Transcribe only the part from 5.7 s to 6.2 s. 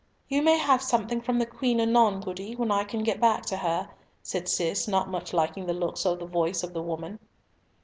looks or